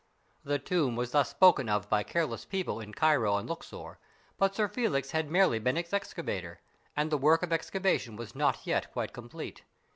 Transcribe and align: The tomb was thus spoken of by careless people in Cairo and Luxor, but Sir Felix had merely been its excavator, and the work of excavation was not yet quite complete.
The 0.43 0.57
tomb 0.57 0.95
was 0.95 1.11
thus 1.11 1.29
spoken 1.29 1.69
of 1.69 1.87
by 1.87 2.01
careless 2.01 2.43
people 2.43 2.79
in 2.79 2.91
Cairo 2.91 3.37
and 3.37 3.47
Luxor, 3.47 3.99
but 4.39 4.55
Sir 4.55 4.67
Felix 4.67 5.11
had 5.11 5.29
merely 5.29 5.59
been 5.59 5.77
its 5.77 5.93
excavator, 5.93 6.59
and 6.95 7.11
the 7.11 7.19
work 7.19 7.43
of 7.43 7.53
excavation 7.53 8.15
was 8.15 8.33
not 8.33 8.65
yet 8.65 8.91
quite 8.93 9.13
complete. 9.13 9.61